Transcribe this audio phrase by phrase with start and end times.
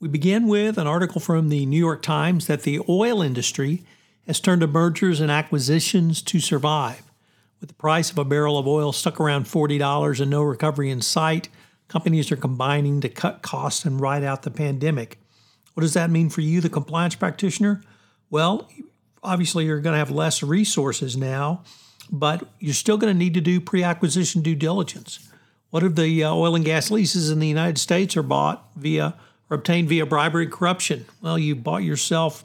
[0.00, 3.82] We begin with an article from the New York Times that the oil industry
[4.26, 7.02] has turned to mergers and acquisitions to survive.
[7.60, 11.02] With the price of a barrel of oil stuck around $40 and no recovery in
[11.02, 11.50] sight,
[11.86, 15.18] companies are combining to cut costs and ride out the pandemic.
[15.74, 17.82] What does that mean for you, the compliance practitioner?
[18.30, 18.70] Well,
[19.22, 21.62] obviously, you're going to have less resources now,
[22.10, 25.28] but you're still going to need to do pre acquisition due diligence.
[25.68, 29.14] What if the uh, oil and gas leases in the United States are bought via
[29.50, 31.04] or obtained via bribery and corruption.
[31.20, 32.44] Well, you bought yourself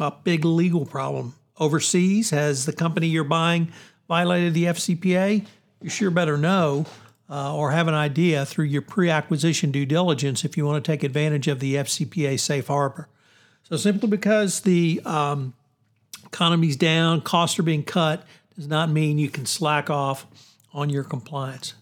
[0.00, 1.34] a big legal problem.
[1.58, 3.72] Overseas, has the company you're buying
[4.08, 5.46] violated the FCPA?
[5.82, 6.86] You sure better know
[7.28, 10.90] uh, or have an idea through your pre acquisition due diligence if you want to
[10.90, 13.08] take advantage of the FCPA safe harbor.
[13.62, 15.54] So, simply because the um,
[16.24, 20.26] economy's down, costs are being cut, does not mean you can slack off
[20.72, 21.74] on your compliance.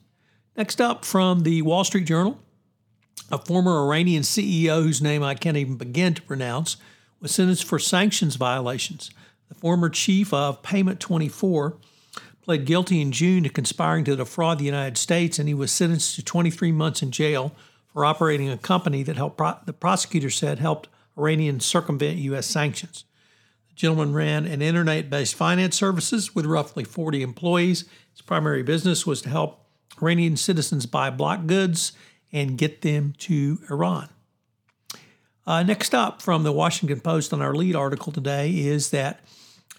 [0.57, 2.39] Next up from the Wall Street Journal,
[3.31, 6.77] a former Iranian CEO whose name I can't even begin to pronounce,
[7.21, 9.11] was sentenced for sanctions violations.
[9.49, 11.79] The former chief of Payment 24
[12.43, 16.17] pled guilty in June to conspiring to defraud the United States, and he was sentenced
[16.17, 17.55] to 23 months in jail
[17.93, 22.47] for operating a company that helped, the prosecutor said, helped Iranians circumvent U.S.
[22.47, 23.05] sanctions.
[23.69, 27.85] The gentleman ran an internet based finance services with roughly 40 employees.
[28.13, 29.65] His primary business was to help
[30.03, 31.93] Iranian citizens buy block goods
[32.35, 34.09] and get them to Iran.
[35.47, 39.21] Uh, next up from the Washington Post on our lead article today is that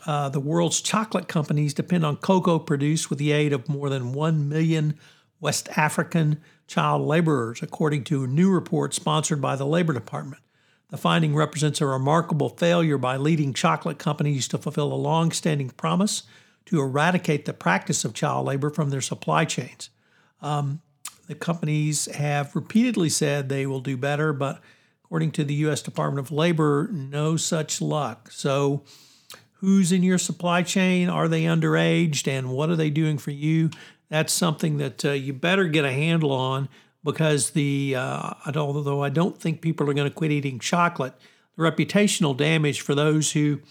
[0.05, 4.13] uh, the world's chocolate companies depend on cocoa produced with the aid of more than
[4.13, 4.97] 1 million
[5.41, 10.41] West African child laborers, according to a new report sponsored by the Labor Department.
[10.89, 15.71] The finding represents a remarkable failure by leading chocolate companies to fulfill a long standing
[15.71, 16.23] promise
[16.67, 19.89] to eradicate the practice of child labor from their supply chains.
[20.41, 20.81] Um,
[21.27, 24.61] the companies have repeatedly said they will do better, but
[25.03, 25.81] according to the U.S.
[25.81, 28.29] Department of Labor, no such luck.
[28.31, 28.83] So,
[29.59, 31.09] who's in your supply chain?
[31.09, 32.27] Are they underaged?
[32.27, 33.69] And what are they doing for you?
[34.09, 36.69] That's something that uh, you better get a handle on
[37.03, 41.13] because the uh, although I don't think people are going to quit eating chocolate,
[41.55, 43.61] the reputational damage for those who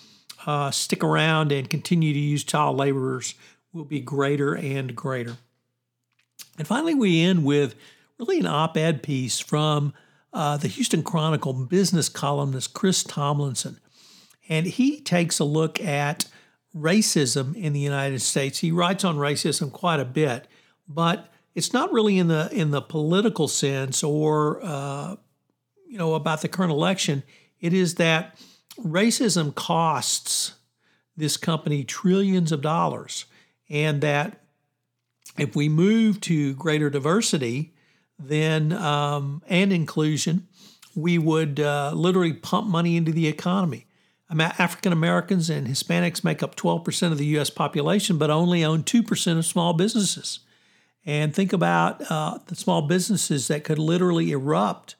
[0.46, 3.34] uh, stick around and continue to use child laborers
[3.72, 5.36] will be greater and greater.
[6.58, 7.74] And finally, we end with
[8.18, 9.92] really an op ed piece from
[10.32, 13.78] uh, the Houston Chronicle business columnist Chris Tomlinson.
[14.48, 16.26] And he takes a look at
[16.76, 18.58] racism in the United States.
[18.58, 20.48] He writes on racism quite a bit,
[20.88, 25.16] but it's not really in the in the political sense or uh,
[25.88, 27.22] you know about the current election.
[27.60, 28.36] It is that
[28.78, 30.54] racism costs
[31.16, 33.26] this company trillions of dollars,
[33.70, 34.43] and that
[35.38, 37.74] if we move to greater diversity,
[38.18, 40.46] then um, and inclusion,
[40.94, 43.86] we would uh, literally pump money into the economy.
[44.30, 47.50] African Americans and Hispanics make up 12% of the U.S.
[47.50, 50.40] population, but only own 2% of small businesses.
[51.06, 54.96] And think about uh, the small businesses that could literally erupt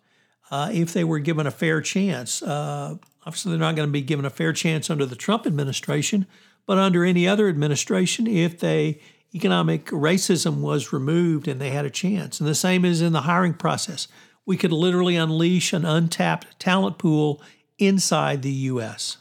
[0.50, 2.42] uh, if they were given a fair chance.
[2.42, 6.26] Uh, obviously, they're not going to be given a fair chance under the Trump administration,
[6.66, 9.00] but under any other administration, if they
[9.34, 12.40] economic racism was removed and they had a chance.
[12.40, 14.08] And the same is in the hiring process.
[14.46, 17.42] We could literally unleash an untapped talent pool
[17.78, 19.16] inside the U.S.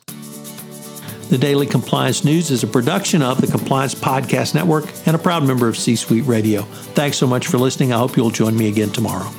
[1.30, 5.48] The Daily Compliance News is a production of the Compliance Podcast Network and a proud
[5.48, 6.62] member of C Suite Radio.
[6.94, 7.92] Thanks so much for listening.
[7.92, 9.32] I hope you'll join me again tomorrow.